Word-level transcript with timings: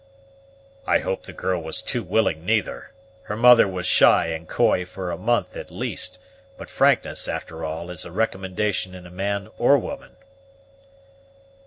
"I 0.87 0.97
hope 0.97 1.27
the 1.27 1.31
girl 1.31 1.61
was 1.61 1.79
too 1.79 2.01
willing, 2.01 2.43
neither! 2.43 2.89
Her 3.25 3.35
mother 3.35 3.67
was 3.67 3.85
shy 3.85 4.29
and 4.29 4.47
coy 4.49 4.83
for 4.83 5.11
a 5.11 5.15
month, 5.15 5.55
at 5.55 5.69
least; 5.69 6.17
but 6.57 6.71
frankness, 6.71 7.27
after 7.27 7.63
all, 7.63 7.91
is 7.91 8.03
a 8.03 8.11
recommendation 8.11 8.95
in 8.95 9.05
a 9.05 9.11
man 9.11 9.47
or 9.59 9.77
woman." 9.77 10.15